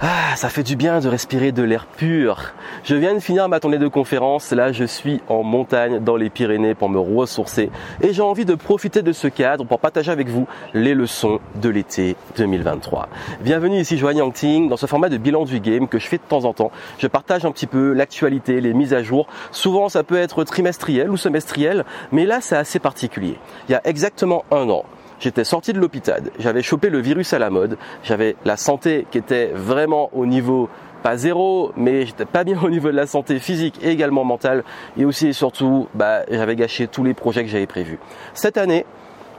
[0.00, 2.52] Ah, ça fait du bien de respirer de l'air pur.
[2.82, 4.50] Je viens de finir ma tournée de conférence.
[4.50, 7.70] Là, je suis en montagne dans les Pyrénées pour me ressourcer.
[8.00, 11.68] Et j'ai envie de profiter de ce cadre pour partager avec vous les leçons de
[11.68, 13.08] l'été 2023.
[13.40, 16.22] Bienvenue ici, Joanne Yangting, dans ce format de bilan du game que je fais de
[16.28, 16.72] temps en temps.
[16.98, 19.28] Je partage un petit peu l'actualité, les mises à jour.
[19.52, 21.84] Souvent, ça peut être trimestriel ou semestriel.
[22.10, 23.38] Mais là, c'est assez particulier.
[23.68, 24.84] Il y a exactement un an,
[25.24, 29.16] J'étais sorti de l'hôpital, j'avais chopé le virus à la mode, j'avais la santé qui
[29.16, 30.68] était vraiment au niveau
[31.02, 34.64] pas zéro, mais j'étais pas bien au niveau de la santé physique et également mentale,
[34.98, 37.98] et aussi et surtout, bah, j'avais gâché tous les projets que j'avais prévus.
[38.34, 38.84] Cette année,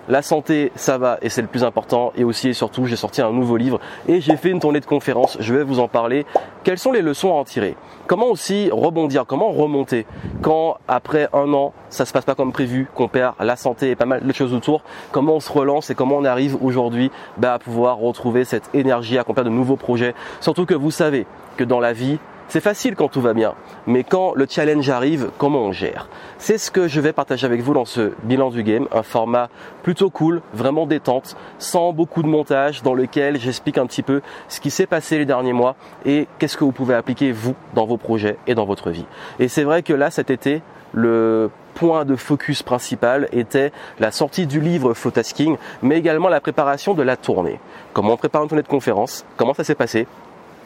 [0.07, 2.11] la santé, ça va et c'est le plus important.
[2.15, 4.85] Et aussi et surtout, j'ai sorti un nouveau livre et j'ai fait une tournée de
[4.85, 5.37] conférences.
[5.39, 6.25] Je vais vous en parler.
[6.63, 7.75] Quelles sont les leçons à en tirer?
[8.07, 10.05] Comment aussi rebondir Comment remonter
[10.41, 13.95] quand après un an, ça se passe pas comme prévu, qu'on perd la santé et
[13.95, 14.81] pas mal de choses autour?
[15.11, 19.17] Comment on se relance et comment on arrive aujourd'hui bah, à pouvoir retrouver cette énergie,
[19.17, 20.13] à accomplir de nouveaux projets?
[20.39, 21.25] Surtout que vous savez
[21.57, 23.55] que dans la vie, c'est facile quand tout va bien,
[23.87, 26.07] mais quand le challenge arrive, comment on gère
[26.37, 29.49] C'est ce que je vais partager avec vous dans ce bilan du game, un format
[29.83, 34.59] plutôt cool, vraiment détente, sans beaucoup de montage, dans lequel j'explique un petit peu ce
[34.59, 37.97] qui s'est passé les derniers mois et qu'est-ce que vous pouvez appliquer vous dans vos
[37.97, 39.05] projets et dans votre vie.
[39.39, 40.61] Et c'est vrai que là, cet été,
[40.93, 46.93] le point de focus principal était la sortie du livre Flowtasking, mais également la préparation
[46.93, 47.59] de la tournée.
[47.93, 50.07] Comment on prépare une tournée de conférence, comment ça s'est passé,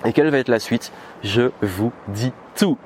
[0.06, 0.92] et quelle va être la suite?
[1.24, 2.78] Je vous dis tout.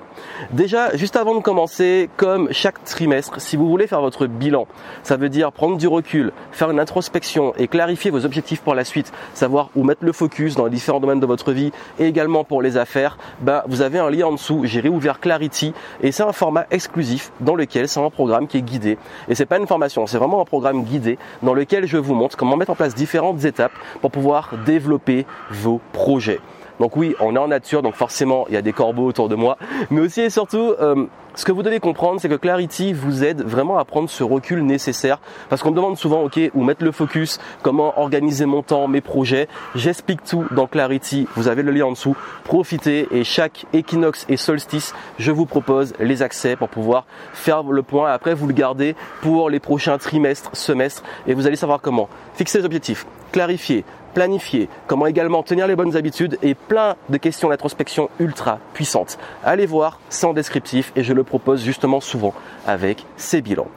[0.52, 4.68] Déjà, juste avant de commencer, comme chaque trimestre, si vous voulez faire votre bilan,
[5.02, 8.84] ça veut dire prendre du recul, faire une introspection et clarifier vos objectifs pour la
[8.84, 12.44] suite, savoir où mettre le focus dans les différents domaines de votre vie et également
[12.44, 16.24] pour les affaires, bah, vous avez un lien en dessous, j'ai réouvert Clarity et c'est
[16.24, 18.98] un format exclusif dans lequel c'est un programme qui est guidé.
[19.28, 22.38] Et c'est pas une formation, c'est vraiment un programme guidé dans lequel je vous montre
[22.38, 26.40] comment mettre en place différentes étapes pour pouvoir développer vos projets.
[26.80, 29.36] Donc oui, on est en nature, donc forcément il y a des corbeaux autour de
[29.36, 29.58] moi.
[29.90, 33.42] Mais aussi et surtout, euh, ce que vous devez comprendre, c'est que Clarity vous aide
[33.42, 35.20] vraiment à prendre ce recul nécessaire.
[35.50, 39.02] Parce qu'on me demande souvent, ok, où mettre le focus, comment organiser mon temps, mes
[39.02, 39.48] projets.
[39.74, 41.28] J'explique tout dans Clarity.
[41.36, 42.16] Vous avez le lien en dessous.
[42.44, 47.82] Profitez et chaque équinoxe et solstice, je vous propose les accès pour pouvoir faire le
[47.82, 48.12] point.
[48.12, 52.60] Après, vous le gardez pour les prochains trimestres, semestres, et vous allez savoir comment fixer
[52.60, 58.10] les objectifs, clarifier, planifier, comment également tenir les bonnes habitudes et plein de questions d'introspection
[58.20, 59.18] ultra puissantes.
[59.44, 62.34] Allez voir, c'est en descriptif et je le propose justement souvent
[62.66, 63.68] avec ces bilans.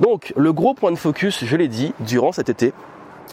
[0.00, 2.72] Donc le gros point de focus, je l'ai dit, durant cet été,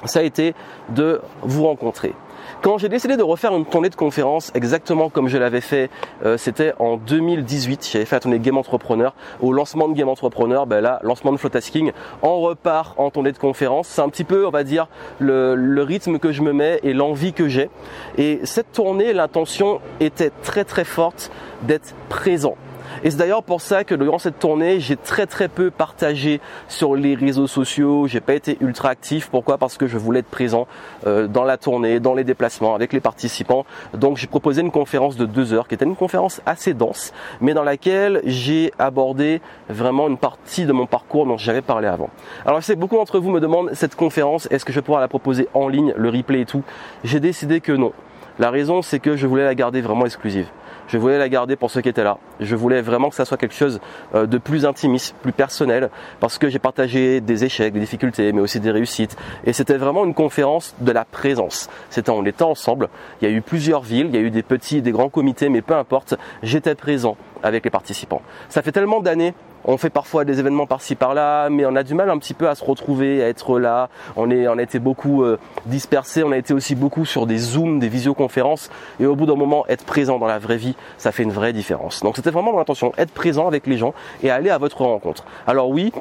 [0.05, 0.53] ça a été
[0.89, 2.13] de vous rencontrer.
[2.61, 5.89] Quand j'ai décidé de refaire une tournée de conférence exactement comme je l'avais fait,
[6.25, 7.89] euh, c'était en 2018.
[7.91, 9.13] J'avais fait la tournée Game Entrepreneur.
[9.41, 11.91] Au lancement de Game Entrepreneur, ben là, lancement de Flowtasking,
[12.21, 13.87] on repart en tournée de conférence.
[13.87, 14.87] C'est un petit peu, on va dire,
[15.19, 17.69] le, le rythme que je me mets et l'envie que j'ai.
[18.17, 21.31] Et cette tournée, l'intention était très très forte
[21.63, 22.55] d'être présent.
[23.03, 26.95] Et c'est d'ailleurs pour ça que durant cette tournée, j'ai très très peu partagé sur
[26.95, 28.07] les réseaux sociaux.
[28.07, 29.29] J'ai pas été ultra actif.
[29.29, 29.57] Pourquoi?
[29.57, 30.67] Parce que je voulais être présent
[31.07, 33.65] euh, dans la tournée, dans les déplacements, avec les participants.
[33.93, 37.53] Donc j'ai proposé une conférence de deux heures, qui était une conférence assez dense, mais
[37.53, 42.09] dans laquelle j'ai abordé vraiment une partie de mon parcours dont j'avais parlé avant.
[42.45, 45.01] Alors je sais beaucoup d'entre vous me demandent cette conférence, est-ce que je vais pouvoir
[45.01, 46.63] la proposer en ligne, le replay et tout?
[47.03, 47.93] J'ai décidé que non.
[48.39, 50.47] La raison, c'est que je voulais la garder vraiment exclusive.
[50.87, 52.17] Je voulais la garder pour ceux qui étaient là.
[52.39, 53.79] Je voulais vraiment que ça soit quelque chose
[54.15, 55.89] euh, de plus intimiste, plus personnel,
[56.19, 59.15] parce que j'ai partagé des échecs, des difficultés, mais aussi des réussites.
[59.45, 61.69] Et c'était vraiment une conférence de la présence.
[61.89, 62.89] C'était on était ensemble.
[63.21, 65.49] Il y a eu plusieurs villes, il y a eu des petits, des grands comités,
[65.49, 68.21] mais peu importe, j'étais présent avec les participants.
[68.49, 69.33] Ça fait tellement d'années
[69.65, 72.49] on fait parfois des événements par-ci par-là, mais on a du mal un petit peu
[72.49, 73.89] à se retrouver, à être là.
[74.15, 77.37] On, est, on a été beaucoup euh, dispersés, on a été aussi beaucoup sur des
[77.37, 78.69] zooms, des visioconférences,
[78.99, 81.53] et au bout d'un moment, être présent dans la vraie vie, ça fait une vraie
[81.53, 82.01] différence.
[82.01, 85.25] Donc c'était vraiment mon intention, être présent avec les gens et aller à votre rencontre.
[85.47, 85.91] Alors oui,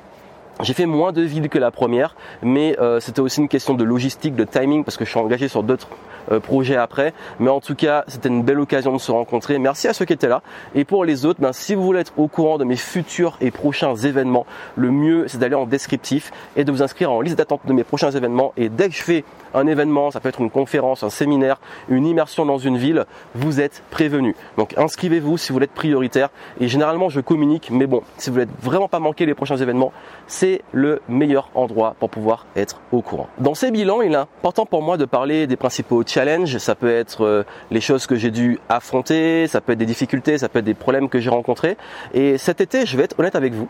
[0.62, 3.84] j'ai fait moins de villes que la première, mais euh, c'était aussi une question de
[3.84, 5.88] logistique, de timing, parce que je suis engagé sur d'autres
[6.30, 7.12] euh, projets après.
[7.40, 9.58] Mais en tout cas, c'était une belle occasion de se rencontrer.
[9.58, 10.42] Merci à ceux qui étaient là.
[10.74, 13.50] Et pour les autres, ben, si vous voulez être au courant de mes futurs et
[13.50, 14.46] prochains événements,
[14.76, 17.84] le mieux c'est d'aller en descriptif et de vous inscrire en liste d'attente de mes
[17.84, 18.52] prochains événements.
[18.56, 22.06] Et dès que je fais un événement, ça peut être une conférence, un séminaire, une
[22.06, 23.04] immersion dans une ville,
[23.34, 24.36] vous êtes prévenu.
[24.56, 26.30] Donc inscrivez-vous si vous voulez être prioritaire.
[26.60, 29.92] Et généralement, je communique, mais bon, si vous voulez vraiment pas manquer les prochains événements,
[30.26, 33.28] c'est le meilleur endroit pour pouvoir être au courant.
[33.38, 36.58] Dans ces bilans, il est important pour moi de parler des principaux challenges.
[36.58, 40.38] Ça peut être euh, les choses que j'ai dû affronter, ça peut être des difficultés,
[40.38, 41.76] ça peut être des problèmes que j'ai rencontrés.
[42.12, 43.68] Et cet été, je vais être honnête avec vous,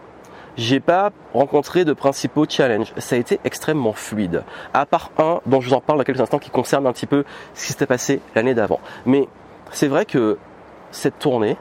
[0.57, 2.93] j'ai pas rencontré de principaux challenges.
[2.99, 4.43] Ça a été extrêmement fluide.
[4.75, 7.07] À part un dont je vous en parle dans quelques instants qui concerne un petit
[7.07, 7.25] peu
[7.55, 8.81] ce qui s'était passé l'année d'avant.
[9.07, 9.29] Mais
[9.71, 10.39] c'est vrai que
[10.91, 11.57] cette tournée,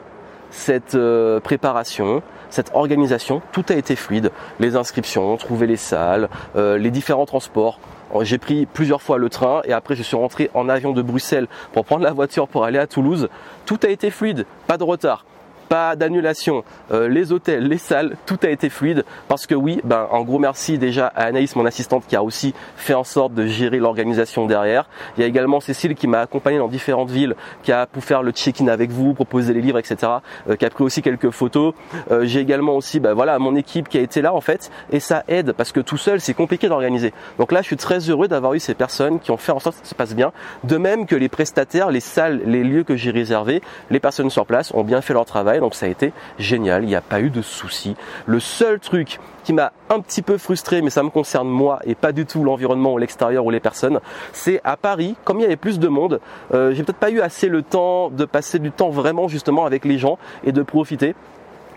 [0.52, 4.32] cette euh, préparation, cette organisation, tout a été fluide.
[4.60, 7.80] Les inscriptions, trouver les salles, euh, les différents transports.
[8.22, 11.48] J'ai pris plusieurs fois le train et après je suis rentré en avion de Bruxelles
[11.72, 13.30] pour prendre la voiture pour aller à Toulouse.
[13.66, 15.24] Tout a été fluide, pas de retard
[15.72, 16.66] pas d'annulation.
[16.92, 20.38] Euh, les hôtels, les salles, tout a été fluide parce que oui, ben en gros
[20.38, 24.48] merci déjà à Anaïs, mon assistante, qui a aussi fait en sorte de gérer l'organisation
[24.48, 24.90] derrière.
[25.16, 28.22] Il y a également Cécile qui m'a accompagné dans différentes villes, qui a pu faire
[28.22, 30.12] le check-in avec vous, proposer les livres, etc.
[30.50, 31.74] Euh, qui a pris aussi quelques photos.
[32.12, 35.00] Euh, j'ai également aussi, ben voilà, mon équipe qui a été là en fait, et
[35.00, 37.14] ça aide parce que tout seul c'est compliqué d'organiser.
[37.38, 39.80] Donc là, je suis très heureux d'avoir eu ces personnes qui ont fait en sorte
[39.80, 40.34] que ça se passe bien.
[40.66, 44.46] De même que les prestataires, les salles, les lieux que j'ai réservés, les personnes sur
[44.46, 47.22] place ont bien fait leur travail donc ça a été génial, il n'y a pas
[47.22, 47.96] eu de soucis.
[48.26, 51.96] Le seul truc qui m'a un petit peu frustré, mais ça me concerne moi et
[51.96, 54.00] pas du tout l'environnement ou l'extérieur ou les personnes,
[54.34, 56.20] c'est à Paris, comme il y avait plus de monde,
[56.54, 59.86] euh, j'ai peut-être pas eu assez le temps de passer du temps vraiment justement avec
[59.86, 61.16] les gens et de profiter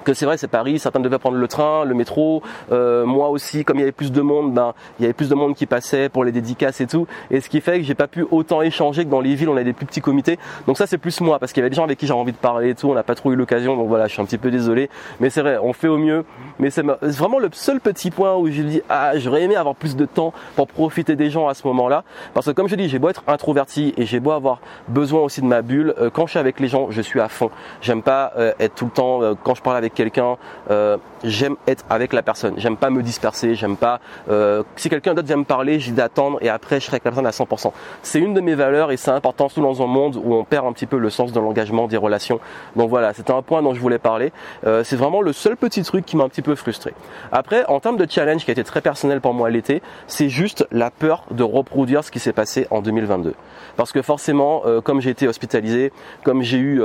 [0.04, 2.42] que c'est vrai, c'est Paris, certains devaient prendre le train, le métro.
[2.70, 5.28] Euh, moi aussi, comme il y avait plus de monde, ben il y avait plus
[5.28, 7.06] de monde qui passait pour les dédicaces et tout.
[7.30, 9.56] Et ce qui fait que j'ai pas pu autant échanger que dans les villes, on
[9.56, 10.38] a des plus petits comités.
[10.66, 12.32] Donc ça, c'est plus moi, parce qu'il y avait des gens avec qui j'ai envie
[12.32, 12.90] de parler et tout.
[12.90, 14.90] On n'a pas trop eu l'occasion, donc voilà, je suis un petit peu désolé.
[15.20, 16.24] Mais c'est vrai, on fait au mieux.
[16.58, 19.96] Mais c'est vraiment le seul petit point où je dis ah, j'aurais aimé avoir plus
[19.96, 22.04] de temps pour profiter des gens à ce moment-là,
[22.34, 25.40] parce que comme je dis, j'ai beau être introverti et j'ai beau avoir besoin aussi
[25.40, 25.94] de ma bulle.
[25.98, 27.50] Euh, quand je suis avec les gens, je suis à fond.
[27.80, 30.36] J'aime pas euh, être tout le temps quand je parle avec quelqu'un,
[30.70, 32.54] euh, j'aime être avec la personne.
[32.56, 33.54] J'aime pas me disperser.
[33.54, 34.00] J'aime pas.
[34.28, 37.10] Euh, si quelqu'un d'autre vient me parler, j'ai d'attendre et après je serai avec la
[37.10, 37.72] personne à 100%.
[38.02, 40.66] C'est une de mes valeurs et c'est important surtout dans un monde où on perd
[40.66, 42.40] un petit peu le sens de l'engagement, des relations.
[42.76, 44.32] Donc voilà, c'était un point dont je voulais parler.
[44.66, 46.92] Euh, c'est vraiment le seul petit truc qui m'a un petit peu frustré.
[47.32, 50.66] Après, en termes de challenge qui a été très personnel pour moi l'été, c'est juste
[50.70, 53.34] la peur de reproduire ce qui s'est passé en 2022.
[53.76, 55.92] Parce que forcément, comme j'ai été hospitalisé,
[56.22, 56.82] comme j'ai eu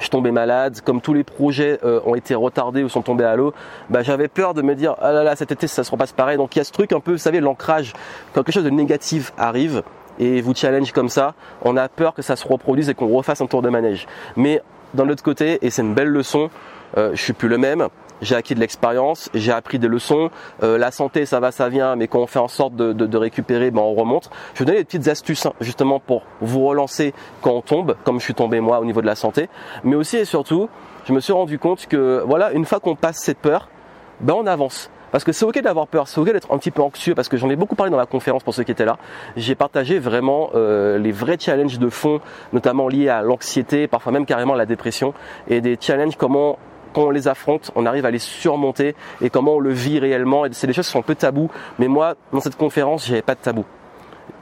[0.00, 3.36] je tombais malade, comme tous les projets euh, ont été retardés ou sont tombés à
[3.36, 3.52] l'eau,
[3.90, 6.36] bah, j'avais peur de me dire ah là là cet été ça se repasse pareil.
[6.36, 7.92] Donc il y a ce truc un peu, vous savez, l'ancrage
[8.34, 9.82] quelque chose de négatif arrive
[10.18, 13.40] et vous challenge comme ça, on a peur que ça se reproduise et qu'on refasse
[13.40, 14.06] un tour de manège.
[14.36, 14.62] Mais
[14.94, 16.50] d'un autre côté, et c'est une belle leçon,
[16.96, 17.88] euh, je suis plus le même
[18.22, 20.30] j'ai acquis de l'expérience, j'ai appris des leçons.
[20.62, 23.04] Euh, la santé, ça va, ça vient, mais quand on fait en sorte de, de,
[23.06, 24.30] de récupérer, ben on remonte.
[24.54, 28.18] Je vais donner des petites astuces hein, justement pour vous relancer quand on tombe, comme
[28.20, 29.48] je suis tombé moi au niveau de la santé.
[29.84, 30.68] Mais aussi et surtout,
[31.04, 33.68] je me suis rendu compte que voilà, une fois qu'on passe cette peur,
[34.20, 34.88] ben on avance.
[35.10, 37.36] Parce que c'est ok d'avoir peur, c'est ok d'être un petit peu anxieux, parce que
[37.36, 38.96] j'en ai beaucoup parlé dans la conférence pour ceux qui étaient là.
[39.36, 42.20] J'ai partagé vraiment euh, les vrais challenges de fond,
[42.54, 45.12] notamment liés à l'anxiété, parfois même carrément à la dépression,
[45.48, 46.58] et des challenges comment
[46.92, 50.44] quand on les affronte, on arrive à les surmonter et comment on le vit réellement.
[50.52, 51.50] c'est des choses qui sont un peu tabous.
[51.78, 53.64] Mais moi, dans cette conférence, j'avais pas de tabou.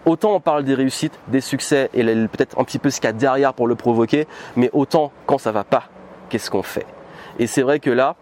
[0.06, 3.10] Autant on parle des réussites, des succès et peut-être un petit peu ce qu'il y
[3.10, 4.26] a derrière pour le provoquer,
[4.56, 5.84] mais autant quand ça va pas,
[6.30, 6.86] qu'est-ce qu'on fait?
[7.38, 8.16] Et c'est vrai que là,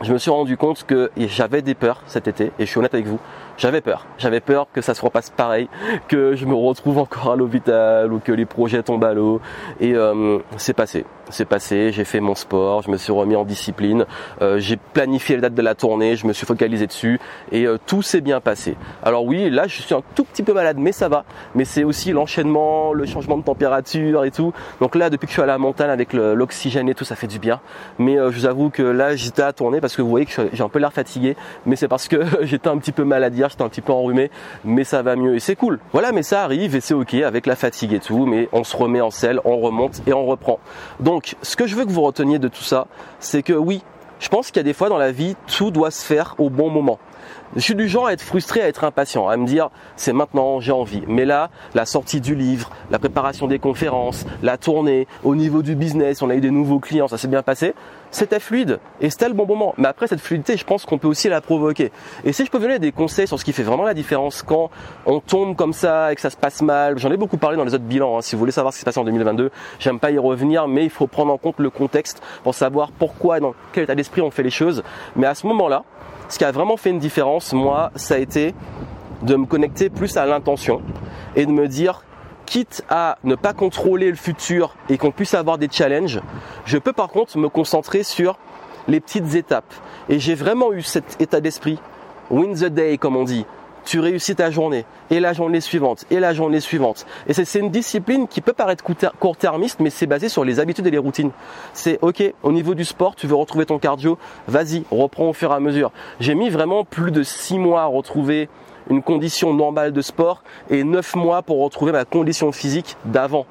[0.00, 2.94] je me suis rendu compte que j'avais des peurs cet été, et je suis honnête
[2.94, 3.20] avec vous,
[3.58, 4.06] j'avais peur.
[4.18, 5.68] J'avais peur que ça se repasse pareil,
[6.08, 9.40] que je me retrouve encore à l'hôpital ou que les projets tombent à l'eau.
[9.80, 13.44] Et euh, c'est passé c'est passé, j'ai fait mon sport, je me suis remis en
[13.44, 14.06] discipline,
[14.40, 17.20] euh, j'ai planifié la date de la tournée, je me suis focalisé dessus
[17.50, 18.76] et euh, tout s'est bien passé.
[19.02, 21.24] Alors oui, là je suis un tout petit peu malade, mais ça va.
[21.54, 24.52] Mais c'est aussi l'enchaînement, le changement de température et tout.
[24.80, 27.26] Donc là, depuis que je suis à la montagne avec l'oxygène et tout, ça fait
[27.26, 27.60] du bien.
[27.98, 30.32] Mais euh, je vous avoue que là, j'étais à tourner parce que vous voyez que
[30.52, 31.36] j'ai un peu l'air fatigué,
[31.66, 34.30] mais c'est parce que j'étais un petit peu malade hier, j'étais un petit peu enrhumé,
[34.64, 35.78] mais ça va mieux et c'est cool.
[35.92, 38.76] Voilà, mais ça arrive et c'est ok avec la fatigue et tout, mais on se
[38.76, 40.58] remet en selle, on remonte et on reprend.
[41.00, 42.88] Donc donc, ce que je veux que vous reteniez de tout ça,
[43.20, 43.82] c'est que oui,
[44.18, 46.50] je pense qu'il y a des fois dans la vie, tout doit se faire au
[46.50, 46.98] bon moment.
[47.56, 50.60] Je suis du genre à être frustré, à être impatient, à me dire c'est maintenant,
[50.60, 51.02] j'ai envie.
[51.06, 55.74] Mais là, la sortie du livre, la préparation des conférences, la tournée, au niveau du
[55.74, 57.74] business, on a eu des nouveaux clients, ça s'est bien passé
[58.12, 59.74] c'était fluide et c'était le bon moment.
[59.78, 61.90] Mais après cette fluidité, je pense qu'on peut aussi la provoquer.
[62.24, 64.70] Et si je peux donner des conseils sur ce qui fait vraiment la différence quand
[65.06, 67.64] on tombe comme ça et que ça se passe mal, j'en ai beaucoup parlé dans
[67.64, 68.18] les autres bilans.
[68.18, 68.22] Hein.
[68.22, 69.50] Si vous voulez savoir ce qui s'est passé en 2022,
[69.80, 73.40] j'aime pas y revenir, mais il faut prendre en compte le contexte pour savoir pourquoi,
[73.40, 74.82] dans quel état d'esprit on fait les choses.
[75.16, 75.82] Mais à ce moment-là,
[76.28, 78.54] ce qui a vraiment fait une différence, moi, ça a été
[79.22, 80.82] de me connecter plus à l'intention
[81.36, 82.04] et de me dire
[82.46, 86.20] quitte à ne pas contrôler le futur et qu'on puisse avoir des challenges,
[86.64, 88.38] je peux par contre me concentrer sur
[88.88, 89.72] les petites étapes.
[90.08, 91.78] Et j'ai vraiment eu cet état d'esprit,
[92.30, 93.46] win the day comme on dit.
[93.84, 97.06] Tu réussis ta journée, et la journée suivante, et la journée suivante.
[97.26, 98.84] Et c'est une discipline qui peut paraître
[99.18, 101.32] court-termiste, mais c'est basé sur les habitudes et les routines.
[101.72, 105.50] C'est ok, au niveau du sport, tu veux retrouver ton cardio, vas-y, reprends au fur
[105.50, 105.90] et à mesure.
[106.20, 108.48] J'ai mis vraiment plus de six mois à retrouver
[108.90, 113.46] une condition normale de sport et 9 mois pour retrouver ma condition physique d'avant.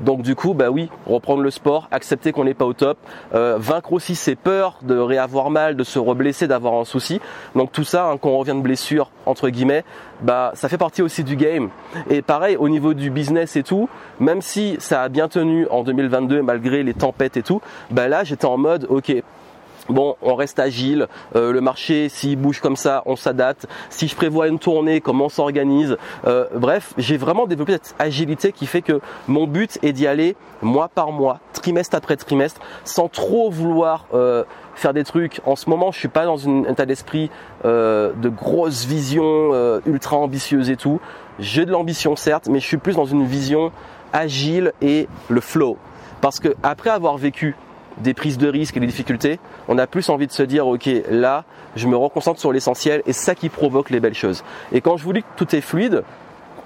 [0.00, 2.98] Donc du coup, bah oui, reprendre le sport, accepter qu'on n'est pas au top,
[3.34, 7.20] euh, vaincre aussi ses peurs de réavoir mal, de se reblesser, d'avoir un souci.
[7.56, 9.84] Donc tout ça, hein, quand revient de blessure, entre guillemets,
[10.20, 11.70] bah ça fait partie aussi du game.
[12.10, 13.88] Et pareil, au niveau du business et tout,
[14.20, 18.22] même si ça a bien tenu en 2022 malgré les tempêtes et tout, bah là
[18.24, 19.12] j'étais en mode, ok,
[19.88, 21.08] Bon, on reste agile.
[21.34, 23.66] Euh, le marché, s'il bouge comme ça, on s'adapte.
[23.88, 25.96] Si je prévois une tournée, comment on s'organise.
[26.26, 30.36] Euh, bref, j'ai vraiment développé cette agilité qui fait que mon but est d'y aller
[30.60, 35.40] mois par mois, trimestre après trimestre, sans trop vouloir euh, faire des trucs.
[35.46, 37.30] En ce moment, je suis pas dans un état d'esprit
[37.64, 41.00] de grosse vision ultra ambitieuse et tout.
[41.38, 43.72] J'ai de l'ambition certes, mais je suis plus dans une vision
[44.12, 45.76] agile et le flow.
[46.20, 47.56] Parce que après avoir vécu
[48.00, 49.38] des prises de risques et des difficultés,
[49.68, 51.44] on a plus envie de se dire ok là
[51.76, 54.44] je me reconcentre sur l'essentiel et ça qui provoque les belles choses.
[54.72, 56.02] Et quand je vous dis que tout est fluide,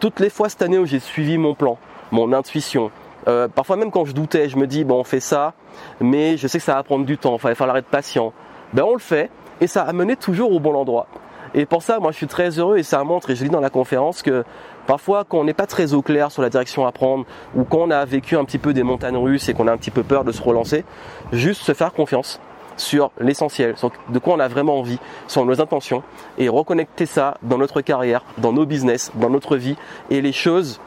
[0.00, 1.78] toutes les fois cette année où j'ai suivi mon plan,
[2.10, 2.90] mon intuition,
[3.28, 5.54] euh, parfois même quand je doutais, je me dis bon on fait ça,
[6.00, 8.32] mais je sais que ça va prendre du temps, il va falloir être patient.
[8.72, 11.06] Ben on le fait et ça a mené toujours au bon endroit.
[11.54, 13.60] Et pour ça, moi je suis très heureux et ça montre, et je dis dans
[13.60, 14.44] la conférence, que
[14.86, 17.24] Parfois, quand on n'est pas très au clair sur la direction à prendre,
[17.54, 19.76] ou quand on a vécu un petit peu des montagnes russes et qu'on a un
[19.76, 20.84] petit peu peur de se relancer,
[21.32, 22.40] juste se faire confiance
[22.76, 24.98] sur l'essentiel, sur de quoi on a vraiment envie,
[25.28, 26.02] sur nos intentions,
[26.38, 29.76] et reconnecter ça dans notre carrière, dans nos business, dans notre vie,
[30.10, 30.80] et les choses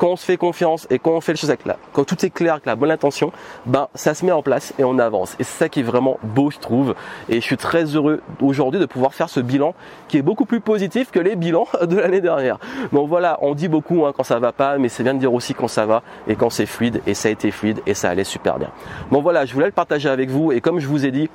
[0.00, 2.24] quand on se fait confiance et quand on fait les choses avec la, quand tout
[2.24, 3.32] est clair avec la bonne intention,
[3.66, 5.36] ben ça se met en place et on avance.
[5.38, 6.94] Et c'est ça qui est vraiment beau, je trouve.
[7.28, 9.74] Et je suis très heureux aujourd'hui de pouvoir faire ce bilan
[10.08, 12.58] qui est beaucoup plus positif que les bilans de l'année dernière.
[12.94, 15.34] Donc voilà, on dit beaucoup hein, quand ça va pas, mais c'est bien de dire
[15.34, 17.02] aussi quand ça va et quand c'est fluide.
[17.06, 18.70] Et ça a été fluide et ça allait super bien.
[19.10, 20.50] Bon voilà, je voulais le partager avec vous.
[20.50, 21.28] Et comme je vous ai dit,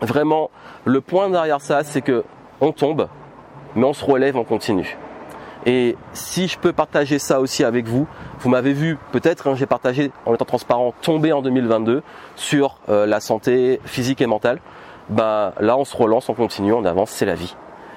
[0.00, 0.48] vraiment
[0.86, 2.24] le point derrière ça, c'est que
[2.62, 3.06] on tombe,
[3.76, 4.96] mais on se relève, on continue.
[5.68, 8.06] Et si je peux partager ça aussi avec vous,
[8.40, 12.02] vous m'avez vu peut-être, hein, j'ai partagé en étant transparent, tomber en 2022
[12.36, 14.60] sur euh, la santé physique et mentale.
[15.10, 17.54] Ben là, on se relance, on continue, on avance, c'est la vie.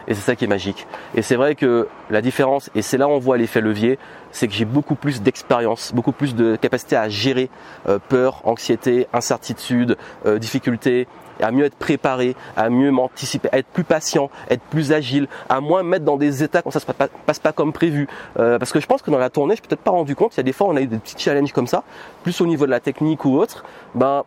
[0.09, 0.85] Et c'est ça qui est magique.
[1.15, 3.97] Et c'est vrai que la différence, et c'est là où on voit l'effet levier,
[4.31, 7.49] c'est que j'ai beaucoup plus d'expérience, beaucoup plus de capacité à gérer
[7.87, 11.07] euh, peur, anxiété, incertitude, euh, difficultés,
[11.41, 15.61] à mieux être préparé, à mieux m'anticiper, à être plus patient, être plus agile, à
[15.61, 18.07] moins me mettre dans des états quand ça se passe pas comme prévu.
[18.39, 20.33] Euh, parce que je pense que dans la tournée, je suis peut-être pas rendu compte,
[20.35, 21.83] il y a des fois on a eu des petits challenges comme ça,
[22.23, 23.63] plus au niveau de la technique ou autre,
[23.95, 24.23] ben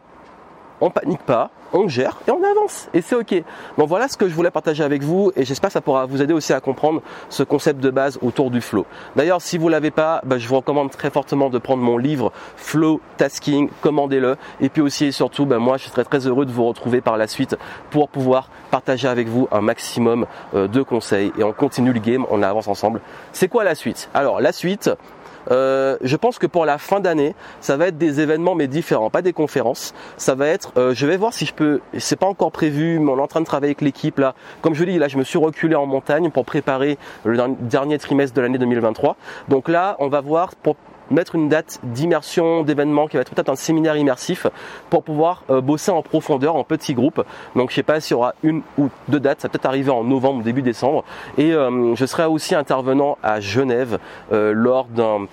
[0.81, 2.88] on panique pas, on gère et on avance.
[2.95, 3.43] Et c'est ok.
[3.78, 6.23] Donc voilà ce que je voulais partager avec vous et j'espère que ça pourra vous
[6.23, 8.87] aider aussi à comprendre ce concept de base autour du flow.
[9.16, 12.33] D'ailleurs, si vous l'avez pas, bah, je vous recommande très fortement de prendre mon livre
[12.57, 14.37] Flow Tasking, commandez-le.
[14.61, 17.16] Et puis aussi et surtout, bah, moi je serais très heureux de vous retrouver par
[17.16, 17.57] la suite
[17.90, 22.25] pour pouvoir partager avec vous un maximum euh, de conseils et on continue le game,
[22.31, 23.00] on avance ensemble.
[23.33, 24.09] C'est quoi la suite?
[24.14, 24.90] Alors la suite,
[25.50, 29.10] euh, je pense que pour la fin d'année, ça va être des événements mais différents,
[29.10, 29.94] pas des conférences.
[30.16, 31.80] Ça va être, euh, je vais voir si je peux.
[31.98, 34.34] C'est pas encore prévu, mais on est en train de travailler avec l'équipe là.
[34.62, 38.34] Comme je dis, là, je me suis reculé en montagne pour préparer le dernier trimestre
[38.34, 39.16] de l'année 2023.
[39.48, 40.54] Donc là, on va voir
[41.11, 44.46] mettre une date d'immersion, d'événement qui va être peut-être un séminaire immersif
[44.90, 47.23] pour pouvoir euh, bosser en profondeur en petits groupes.
[47.56, 50.04] Donc je sais pas s'il y aura une ou deux dates, ça peut-être arriver en
[50.04, 51.04] novembre début décembre.
[51.38, 53.99] Et je serai aussi intervenant à Genève
[54.30, 55.26] lors d'un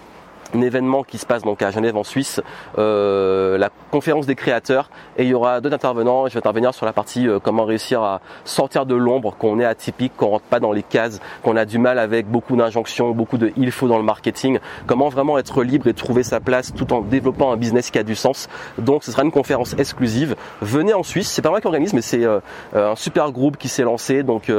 [0.56, 2.42] un événement qui se passe donc à Genève en Suisse,
[2.78, 6.28] euh, la conférence des créateurs et il y aura deux intervenants.
[6.28, 9.66] Je vais intervenir sur la partie euh, comment réussir à sortir de l'ombre, qu'on est
[9.66, 13.38] atypique, qu'on rentre pas dans les cases, qu'on a du mal avec beaucoup d'injonctions, beaucoup
[13.38, 14.60] de il faut dans le marketing.
[14.88, 18.04] Comment vraiment être libre et trouver sa place tout en développant un business qui a
[18.04, 18.48] du sens.
[18.78, 20.36] Donc ce sera une conférence exclusive.
[20.62, 22.40] Venez en Suisse, c'est pas moi qui organise, mais c'est euh,
[22.74, 24.24] un super groupe qui s'est lancé.
[24.24, 24.52] Donc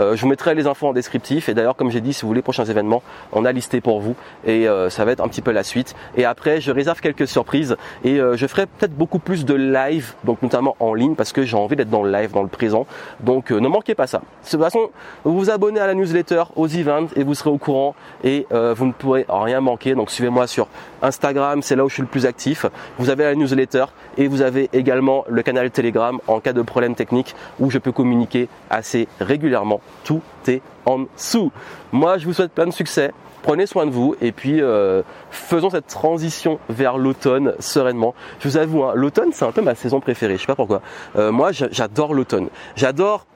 [0.00, 1.48] euh, je vous mettrai les infos en descriptif.
[1.48, 3.02] Et d'ailleurs comme j'ai dit si vous voulez prochains événements
[3.32, 4.14] on a listé pour vous.
[4.44, 5.94] Et euh, ça va être un petit peu la suite.
[6.16, 7.76] Et après je réserve quelques surprises.
[8.04, 11.42] Et euh, je ferai peut-être beaucoup plus de live donc notamment en ligne parce que
[11.42, 12.86] j'ai envie d'être dans le live dans le présent.
[13.20, 14.18] Donc ne manquez pas ça.
[14.18, 14.90] De toute façon
[15.24, 17.94] vous vous abonnez à la newsletter aux events et vous serez au courant.
[18.24, 19.94] Et vous ne pourrez rien manquer.
[19.94, 20.68] Donc suivez-moi sur
[21.02, 21.62] Instagram.
[21.62, 22.66] C'est là où je suis le plus actif.
[22.98, 23.86] Vous avez la newsletter
[24.16, 27.92] et vous avez également le canal Telegram en cas de problème technique où je peux
[27.92, 31.52] communiquer assez régulièrement tout est en dessous.
[31.92, 33.12] Moi, je vous souhaite plein de succès.
[33.42, 38.14] Prenez soin de vous et puis euh, faisons cette transition vers l'automne sereinement.
[38.40, 40.36] Je vous avoue, hein, l'automne c'est un peu ma saison préférée.
[40.36, 40.82] Je sais pas pourquoi.
[41.16, 42.48] Euh, moi, j'adore l'automne.
[42.74, 43.26] J'adore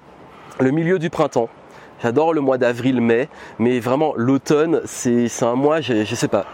[0.59, 1.49] le milieu du printemps.
[2.02, 3.28] J'adore le mois d'avril, mai,
[3.61, 6.47] mais vraiment l'automne, c'est un mois, je, je sais pas,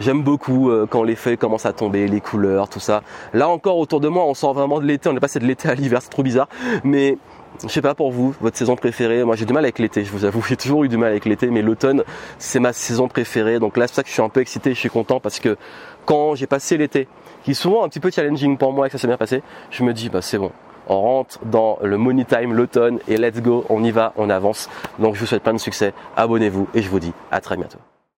[0.00, 3.04] j'aime beaucoup euh, quand les feuilles commencent à tomber, les couleurs, tout ça.
[3.32, 5.68] Là encore, autour de moi, on sort vraiment de l'été, on est passé de l'été
[5.68, 6.48] à l'hiver, c'est trop bizarre,
[6.82, 7.16] mais
[7.62, 9.24] je sais pas pour vous, votre saison préférée.
[9.24, 10.42] Moi, j'ai du mal avec l'été, je vous avoue.
[10.48, 12.04] J'ai toujours eu du mal avec l'été, mais l'automne,
[12.38, 13.58] c'est ma saison préférée.
[13.58, 15.56] Donc là, c'est ça que je suis un peu excité, je suis content parce que
[16.04, 17.08] quand j'ai passé l'été,
[17.44, 19.42] qui est souvent un petit peu challenging pour moi et que ça s'est bien passé,
[19.70, 20.52] je me dis, bah, c'est bon.
[20.88, 24.68] On rentre dans le money time, l'automne et let's go, on y va, on avance.
[24.98, 27.78] Donc je vous souhaite plein de succès, abonnez-vous et je vous dis à très bientôt.